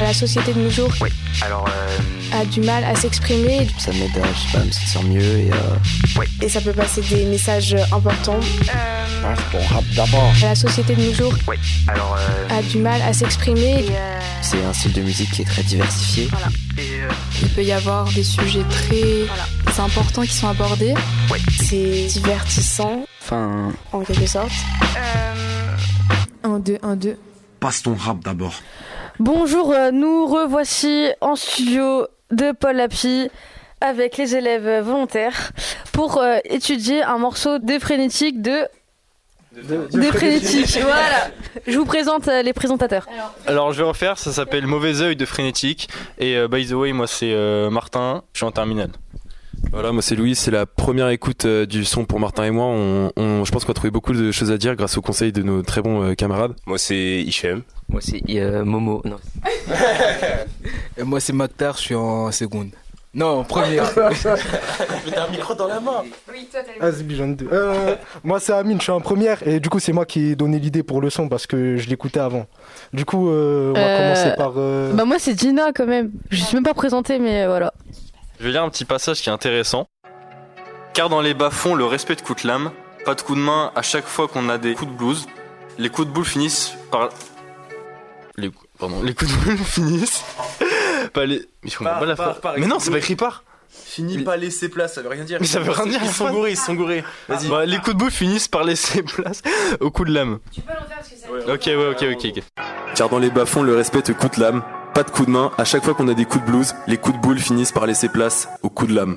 [0.00, 1.10] La société de nos jours Oui,
[1.42, 1.66] alors.
[1.68, 2.40] Euh...
[2.40, 3.68] a du mal à s'exprimer.
[3.78, 5.50] Ça m'aide à, je sais pas, me sentir mieux et.
[5.52, 5.56] Euh...
[6.18, 6.26] Oui.
[6.40, 8.40] Et ça peut passer des messages importants.
[8.40, 9.22] Euh...
[9.22, 10.32] Passe ton rap d'abord.
[10.40, 12.16] La société de nos jours Oui, alors.
[12.18, 12.58] Euh...
[12.58, 13.84] a du mal à s'exprimer.
[13.90, 14.20] Euh...
[14.40, 16.28] C'est un style de musique qui est très diversifié.
[16.30, 16.48] Voilà.
[16.78, 17.10] Et, euh...
[17.42, 19.84] Il peut y avoir des sujets très voilà.
[19.84, 20.94] importants qui sont abordés.
[21.30, 21.38] Oui.
[21.62, 23.04] C'est divertissant.
[23.22, 23.70] Enfin.
[23.92, 24.50] En quelque sorte.
[24.96, 25.76] Euh...
[26.42, 27.18] 1, 2, 1, 2.
[27.60, 28.54] Passe ton rap d'abord.
[29.18, 33.30] Bonjour, nous revoici en studio de Paul Lapi
[33.80, 35.52] avec les élèves volontaires
[35.92, 38.66] pour euh, étudier un morceau de frénétique de
[39.52, 40.78] de, de, de frénétique.
[40.82, 41.30] voilà.
[41.66, 43.06] Je vous présente euh, les présentateurs.
[43.12, 45.88] Alors, Alors je vais refaire, ça s'appelle Mauvais œil de frénétique
[46.18, 48.90] et euh, by the way, moi c'est euh, Martin, je suis en terminale.
[49.72, 52.66] Voilà, moi c'est Louis, c'est la première écoute euh, du son pour Martin et moi.
[52.66, 55.30] On, on, je pense qu'on a trouvé beaucoup de choses à dire grâce au conseil
[55.32, 56.54] de nos très bons euh, camarades.
[56.66, 57.62] Moi c'est Hichem.
[57.88, 59.00] Moi c'est euh, Momo.
[59.04, 59.16] Non.
[60.98, 62.70] et moi c'est Maktar, je suis en seconde.
[63.12, 63.90] Non, en première.
[63.96, 66.02] Mais t'as un micro dans la main.
[66.32, 67.48] Oui, toi t'as Ah, ai deux.
[67.52, 70.36] Euh, moi c'est Amine, je suis en première et du coup c'est moi qui ai
[70.36, 72.46] donné l'idée pour le son parce que je l'écoutais avant.
[72.92, 74.52] Du coup, euh, on va commencer par.
[74.56, 76.10] euh, Bah moi c'est Dina quand même.
[76.30, 77.72] Je suis même pas présentée mais voilà.
[78.40, 79.86] Je vais lire un petit passage qui est intéressant.
[80.94, 82.70] Car dans les bas-fonds, le respect de coup de lame,
[83.04, 85.26] pas de coup de main à chaque fois qu'on a des coups de blues.
[85.78, 87.10] Les coups de boule finissent par.
[88.36, 90.24] Les, pardon, les coups de boule finissent.
[91.12, 91.46] pas les.
[91.62, 92.40] Mais, je comprends Par- pas la par- phrase.
[92.40, 93.44] par Mais non, c'est pas écrit par.
[93.68, 95.36] Fini Mais- pas laisser place, ça veut rien dire.
[95.40, 96.00] Mais ça veut rien dire.
[96.02, 97.04] Ils sont gourés, ils sont gourés.
[97.28, 97.48] Vas-y.
[97.48, 99.42] Bah, les coups de boule finissent par laisser place
[99.80, 100.38] aux coups de lame.
[100.50, 101.28] Tu peux l'en faire parce que ça.
[101.52, 102.64] Ok, ouais, ok, ok, ok.
[102.96, 104.62] Car dans les bas-fonds, le respect te coûte l'âme.
[105.00, 106.98] Pas de coups de main, à chaque fois qu'on a des coups de blues, les
[106.98, 109.16] coups de boule finissent par laisser place aux coups de lame.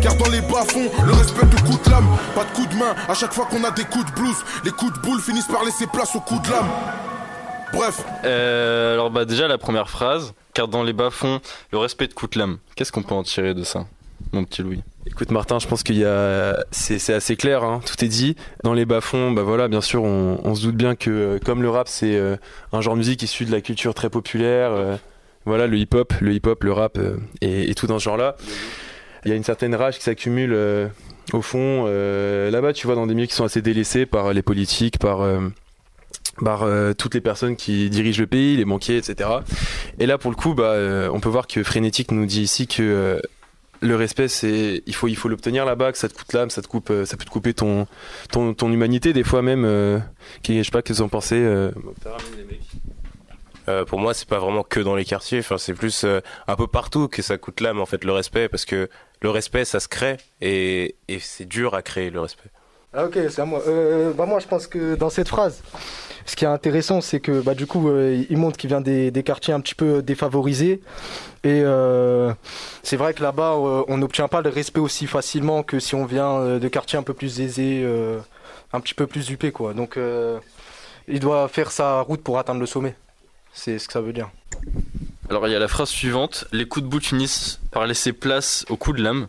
[0.00, 2.06] Car dans les bas-fonds, le respect te coûte l'âme.
[2.36, 4.70] Pas de coups de main, à chaque fois qu'on a des coups de blues, les
[4.70, 6.68] coups de boule finissent par laisser place aux coups de lame.
[7.72, 11.40] Bref, Euh, alors bah déjà la première phrase, car dans les bas-fonds,
[11.72, 12.58] le respect de coûte l'âme.
[12.76, 13.86] Qu'est-ce qu'on peut en tirer de ça,
[14.32, 14.84] mon petit Louis?
[15.04, 18.36] Écoute Martin, je pense qu'il y a, c'est, c'est assez clair, hein, tout est dit.
[18.62, 21.60] Dans les bas-fonds, bah voilà, bien sûr, on, on se doute bien que euh, comme
[21.60, 22.36] le rap, c'est euh,
[22.72, 24.70] un genre de musique issu de la culture très populaire.
[24.70, 24.96] euh,
[25.46, 28.36] voilà, le hip-hop, le hip-hop, le rap euh, et, tout dans ce genre-là.
[29.24, 30.88] Il y a une certaine rage qui s'accumule euh,
[31.32, 34.42] au fond euh, là-bas, tu vois, dans des milieux qui sont assez délaissés par les
[34.42, 35.26] politiques, par
[36.44, 36.66] par
[36.98, 39.30] toutes les personnes qui dirigent le pays, les banquiers, etc.
[40.00, 40.74] Et là, pour le coup, bah,
[41.12, 43.20] on peut voir que Frénétique nous dit ici que euh,
[43.80, 44.26] le respect,
[44.86, 47.30] il faut l'obtenir là-bas, que ça te coûte l'âme, ça te coupe, ça peut te
[47.30, 47.86] couper ton
[48.30, 50.02] ton, humanité des fois même.
[50.42, 51.40] Qui, je sais pas, que vous en pensez
[53.68, 55.38] euh, pour moi, c'est pas vraiment que dans les quartiers.
[55.38, 58.48] Enfin, c'est plus euh, un peu partout que ça coûte l'âme en fait le respect,
[58.48, 58.88] parce que
[59.20, 62.50] le respect, ça se crée et, c'est dur à créer le respect.
[62.92, 63.60] Ah ok, c'est à moi.
[63.66, 65.62] Euh, bah moi je pense que dans cette phrase,
[66.26, 69.22] ce qui est intéressant c'est que bah, du coup il montre qu'il vient des, des
[69.24, 70.80] quartiers un petit peu défavorisés
[71.42, 71.64] et
[72.84, 73.56] c'est vrai que là-bas
[73.88, 77.14] on n'obtient pas le respect aussi facilement que si on vient de quartiers un peu
[77.14, 77.84] plus aisés,
[78.72, 79.74] un petit peu plus huppés quoi.
[79.74, 79.98] Donc
[81.08, 82.94] il doit faire sa route pour atteindre le sommet.
[83.54, 84.28] C'est ce que ça veut dire.
[85.30, 88.66] Alors il y a la phrase suivante, les coups de boule finissent par laisser place
[88.68, 89.28] aux coups de lame.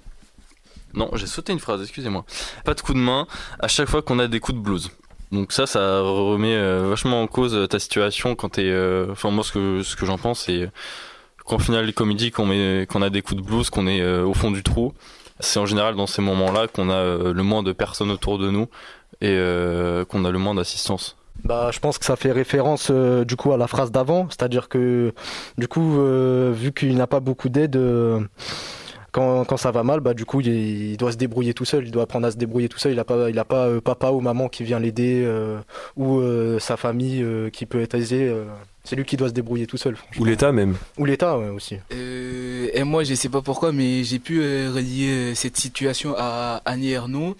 [0.93, 2.25] Non, j'ai sauté une phrase, excusez-moi.
[2.65, 3.27] Pas de coups de main
[3.59, 4.91] à chaque fois qu'on a des coups de blues.
[5.31, 8.69] Donc ça, ça remet euh, vachement en cause euh, ta situation quand t'es...
[8.69, 9.51] euh, Enfin moi, ce
[9.95, 10.69] que, j'en pense, c'est
[11.45, 12.47] qu'en finale il dit qu'on
[12.87, 14.93] qu'on a des coups de blues, qu'on est euh, au fond du trou.
[15.39, 18.49] C'est en général dans ces moments-là qu'on a euh, le moins de personnes autour de
[18.49, 18.67] nous
[19.21, 21.17] et euh, qu'on a le moins d'assistance.
[21.43, 24.67] Bah, je pense que ça fait référence euh, du coup à la phrase d'avant, c'est-à-dire
[24.67, 25.13] que
[25.57, 28.21] du coup, euh, vu qu'il n'a pas beaucoup d'aide, euh,
[29.11, 31.85] quand, quand ça va mal, bah du coup, il, il doit se débrouiller tout seul,
[31.85, 32.93] il doit apprendre à se débrouiller tout seul.
[32.93, 35.59] Il n'a pas, il a pas euh, papa ou maman qui vient l'aider euh,
[35.95, 38.27] ou euh, sa famille euh, qui peut être aisée.
[38.27, 38.45] euh,
[38.83, 39.95] c'est lui qui doit se débrouiller tout seul.
[40.19, 40.75] Ou l'État même.
[40.99, 41.77] Ou l'État ouais, aussi.
[41.93, 46.13] Euh, et moi, je sais pas pourquoi, mais j'ai pu euh, relier euh, cette situation
[46.17, 47.35] à Annie Ernaux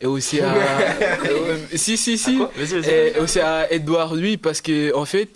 [0.00, 0.54] et aussi à.
[1.30, 2.38] Euh, si, si, si.
[2.58, 5.28] Et aussi à Edouard, lui, parce que, en fait,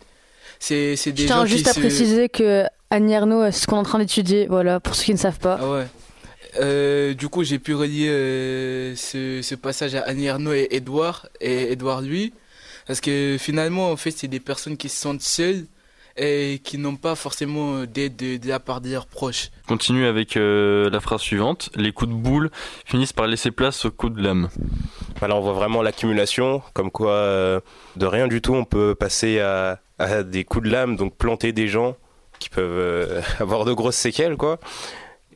[0.59, 3.60] c'est c'est des Je gens tiens qui juste à se- préciser que Annie Ernaux, c'est
[3.60, 5.59] ce qu'on est en train d'étudier, voilà, pour ceux qui ne savent pas.
[5.60, 5.86] Ah ouais.
[6.60, 11.28] Euh, du coup, j'ai pu relier euh, ce, ce passage à Annie Ernaux et Edouard,
[11.41, 12.33] et Edouard lui,
[12.86, 15.65] parce que finalement, en fait, c'est des personnes qui se sentent seules
[16.16, 19.51] et qui n'ont pas forcément d'aide de, la part de leurs proches.
[19.66, 22.51] Continue avec euh, la phrase suivante, les coups de boule
[22.84, 24.48] finissent par laisser place aux coups de lame.
[25.18, 27.60] Voilà, on voit vraiment l'accumulation, comme quoi euh,
[27.97, 31.53] de rien du tout, on peut passer à, à des coups de lame, donc planter
[31.53, 31.97] des gens
[32.39, 34.59] qui peuvent euh, avoir de grosses séquelles, quoi.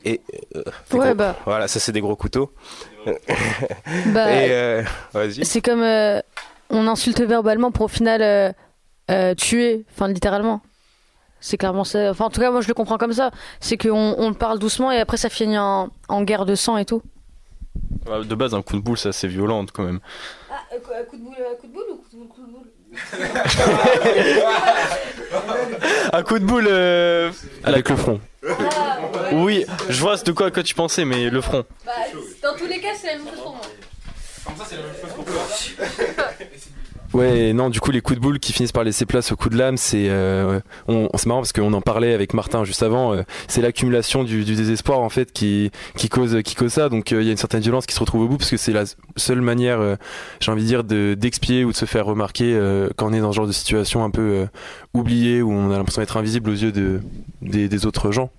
[0.03, 0.21] Et
[0.55, 0.61] euh,
[0.91, 1.35] Ouais, gros- bah.
[1.45, 2.51] voilà, ça c'est des gros couteaux.
[4.07, 4.83] Bah, euh.
[5.43, 6.19] C'est comme euh,
[6.69, 8.21] on insulte verbalement pour au final
[9.09, 10.61] euh, euh, tuer, enfin littéralement.
[11.39, 12.09] C'est clairement ça.
[12.09, 13.29] Enfin, en tout cas, moi, je le comprends comme ça.
[13.59, 16.85] C'est qu'on on parle doucement et après, ça finit en, en guerre de sang et
[16.85, 17.03] tout.
[18.05, 19.99] De base, un coup de boule, c'est assez violent quand même.
[20.49, 20.61] Ah,
[21.09, 22.71] coup de boule, coup de boule ou coup de boule, coup de boule
[26.13, 27.31] Un coup de boule euh,
[27.63, 28.19] Avec le front.
[29.33, 31.65] Oui, je vois de quoi, quoi tu pensais, mais le front.
[31.85, 31.91] Bah,
[32.41, 33.61] dans tous les cas, c'est la même chose pour moi.
[37.15, 39.53] Ouais, non, du coup, les coups de boule qui finissent par laisser place aux coups
[39.55, 40.59] de lame, c'est euh,
[40.89, 43.13] on, c'est marrant parce qu'on en parlait avec Martin juste avant.
[43.13, 46.89] euh, c'est l'accumulation du, désespoir en fait qui qui cause qui cause ça.
[46.89, 48.57] Donc euh, il y a une certaine violence qui se retrouve au bout parce que
[48.57, 48.83] c'est la
[49.15, 49.97] seule manière,
[50.41, 52.59] j'ai envie de dire, de d'expier ou de se faire remarquer
[52.97, 54.45] quand on est dans ce genre de situation un peu
[54.93, 56.99] oubliée où on a l'impression d'être invisible aux yeux de
[57.41, 58.29] des, autres gens.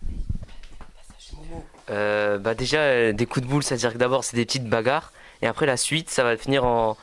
[1.89, 5.65] Bah déjà, des coups de boule, c'est-à-dire que d'abord c'est des petites bagarres, et après
[5.65, 6.99] la suite, ça va finir en,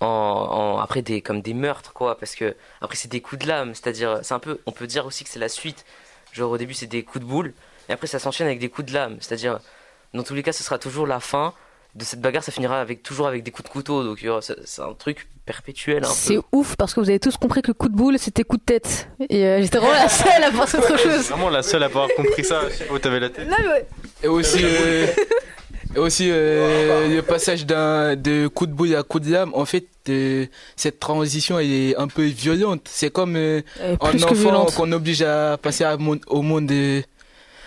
[0.00, 3.48] en, en- après des comme des meurtres quoi, parce que après c'est des coups de
[3.48, 5.84] lame, c'est-à-dire c'est un peu, on peut dire aussi que c'est la suite.
[6.32, 7.52] Genre au début c'est des coups de boule,
[7.88, 9.58] et après ça s'enchaîne avec des coups de lame, c'est-à-dire
[10.14, 11.54] dans tous les cas ce sera toujours la fin
[11.94, 14.82] de cette bagarre, ça finira avec toujours avec des coups de couteau, donc aura- c'est
[14.82, 18.18] un truc perpétuel C'est ouf parce que vous avez tous compris que coup de boule,
[18.18, 19.08] c'était coup de tête.
[19.30, 21.28] Et euh, j'étais vraiment la seule à penser autre chose.
[21.30, 22.62] Vraiment la seule à pas avoir compris ça.
[22.90, 23.48] Oh, t'avais la tête.
[23.48, 23.86] Non, mais ouais.
[24.24, 25.06] Et aussi, euh,
[25.96, 29.86] aussi euh, le passage d'un de coup de boule à coup de lame, en fait,
[30.08, 30.46] euh,
[30.76, 32.82] cette transition elle est un peu violente.
[32.90, 37.04] C'est comme euh, un enfant qu'on oblige à passer à mon- au monde des,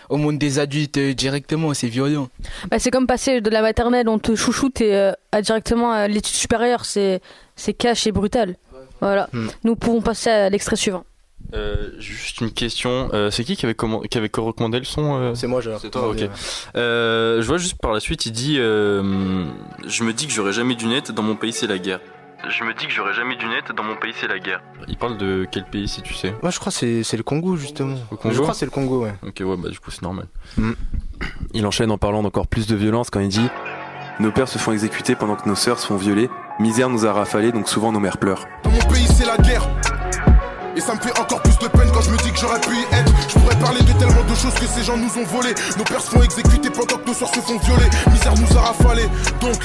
[0.10, 1.74] au monde des adultes euh, directement.
[1.74, 2.30] C'est violent.
[2.70, 6.08] Bah, c'est comme passer de la maternelle, on te chouchoute et euh, à directement à
[6.08, 6.86] l'étude supérieure.
[6.86, 7.22] C'est
[7.56, 8.56] c'est cash et brutal.
[9.02, 9.30] Voilà.
[9.34, 9.48] Hmm.
[9.64, 11.04] Nous pouvons passer à l'extrait suivant.
[11.56, 15.18] Euh, juste une question, euh, c'est qui qui avait, commen- qui avait recommandé le son
[15.18, 16.32] euh C'est moi, j'ai C'est toi, recommandé, ok.
[16.76, 19.46] Euh, je vois juste par la suite, il dit euh,
[19.88, 22.00] Je me dis que j'aurai jamais du net, dans mon pays c'est la guerre.
[22.48, 24.62] Je me dis que j'aurai jamais du net, dans mon pays c'est la guerre.
[24.88, 27.24] Il parle de quel pays si tu sais Moi, je crois que c'est c'est le
[27.24, 27.98] Congo, justement.
[28.10, 29.14] Congo je crois que c'est le Congo, ouais.
[29.28, 30.28] Ok, ouais, bah du coup c'est normal.
[31.54, 33.48] Il enchaîne en parlant d'encore plus de violence quand il dit
[34.20, 36.30] Nos pères se font exécuter pendant que nos sœurs se font violer.
[36.60, 38.46] Misère nous a rafalé, donc souvent nos mères pleurent.
[38.64, 39.68] Dans mon pays, c'est la guerre.
[40.80, 42.74] Et ça me fait encore plus de peine quand je me dis que j'aurais pu
[42.74, 43.12] y être.
[43.28, 45.50] Je pourrais parler de tellement de choses que ces gens nous ont volé.
[45.78, 47.84] Nos pères se font exécuter pendant que nos soeurs se font violer.
[48.10, 49.02] Misère nous a rafalé.
[49.42, 49.58] Donc,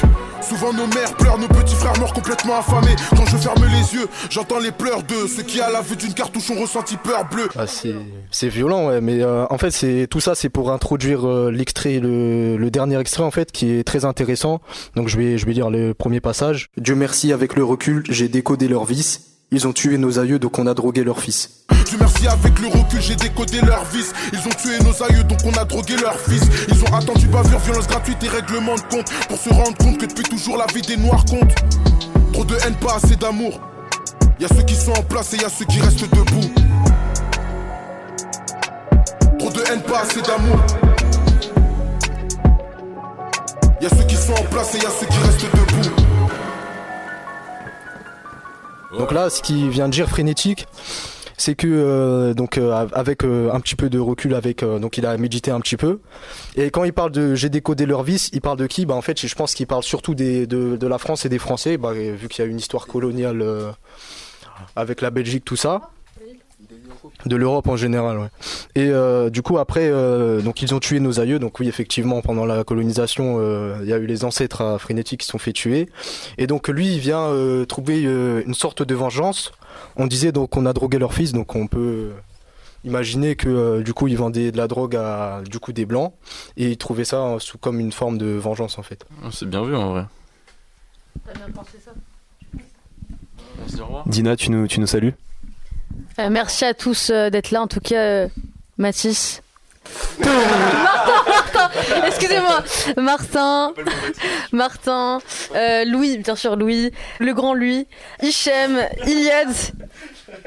[0.43, 2.96] souvent nos mères pleurent, nos petits frères morts complètement affamés.
[3.16, 6.14] Quand je ferme les yeux, j'entends les pleurs de ceux qui, à la vue d'une
[6.14, 7.49] cartouche, ont ressenti peur bleue.
[7.56, 7.94] Ah, c'est
[8.32, 12.00] c'est violent, ouais, mais euh, en fait, c'est tout ça, c'est pour introduire euh, l'extrait,
[12.00, 14.60] le, le dernier extrait en fait, qui est très intéressant.
[14.96, 16.70] Donc je vais je vais lire le premier passage.
[16.76, 19.31] Dieu merci, avec le recul, j'ai décodé leurs vices.
[19.50, 21.64] Ils ont tué nos aïeux, donc on a drogué leurs fils.
[21.87, 24.12] Dieu merci, avec le recul, j'ai décodé leurs vices.
[24.32, 26.43] Ils ont tué nos aïeux, donc on a drogué leurs fils.
[26.69, 29.11] Ils ont attendu bavure, violence gratuite et règlement de compte.
[29.29, 31.55] Pour se rendre compte que depuis toujours la vie des noirs compte.
[32.32, 33.61] Trop de haine, pas assez d'amour.
[34.41, 36.50] Y a ceux qui sont en place et y a ceux qui restent debout.
[39.38, 40.58] Trop de haine, pas assez d'amour.
[43.81, 46.13] Y a ceux qui sont en place et y a ceux qui restent debout.
[48.99, 50.67] Donc là, ce qui vient de dire frénétique,
[51.37, 55.06] c'est que euh, donc euh, avec euh, un petit peu de recul, avec donc il
[55.06, 56.00] a médité un petit peu.
[56.56, 58.87] Et quand il parle de j'ai décodé leur vice, il parle de qui?
[58.87, 61.76] Bah en fait, je pense qu'il parle surtout de, de la France et des Français,
[61.76, 63.44] bah, vu qu'il y a une histoire coloniale
[64.76, 65.91] avec la Belgique, tout ça.
[67.26, 68.29] De l'Europe en général, ouais.
[68.75, 71.39] Et euh, du coup après, euh, donc ils ont tué nos aïeux.
[71.39, 75.20] Donc oui, effectivement, pendant la colonisation, euh, il y a eu les ancêtres à Frénétique
[75.20, 75.89] qui se sont fait tuer.
[76.37, 79.53] Et donc lui, il vient euh, trouver euh, une sorte de vengeance.
[79.96, 82.10] On disait donc qu'on a drogué leur fils, donc on peut
[82.84, 86.13] imaginer que euh, du coup ils vendaient de la drogue à du coup des blancs
[86.58, 89.06] et ils trouvaient ça euh, sous comme une forme de vengeance en fait.
[89.25, 90.05] Oh, C'est bien vu en vrai.
[93.65, 94.06] On se dit au revoir.
[94.08, 95.15] Dina, tu nous, tu nous salues?
[96.19, 97.63] Euh, merci à tous euh, d'être là.
[97.63, 98.29] En tout cas, euh,
[98.79, 99.41] Mathis.
[100.19, 101.70] Martin, Martin,
[102.06, 102.65] excusez-moi,
[102.96, 103.74] Martin,
[104.53, 105.19] Martin,
[105.55, 107.86] euh, Louis, bien sûr Louis, le grand Louis,
[108.22, 109.48] Hichem, Iliad,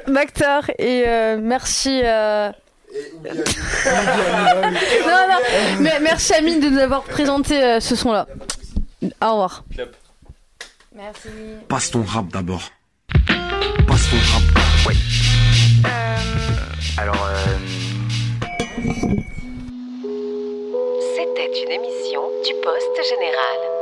[0.08, 2.02] Maktar et euh, merci.
[2.04, 2.52] euh,
[3.26, 5.40] non, non,
[5.82, 8.26] mais merci Amine de nous avoir présenté euh, ce son-là.
[9.22, 9.64] Au revoir.
[10.96, 11.30] Merci.
[11.68, 12.64] Passe ton rap d'abord.
[13.88, 14.37] Passe ton rap.
[15.88, 17.02] Ouais.
[17.02, 17.58] Alors, euh,
[21.16, 23.77] C'était une émission du Poste Général.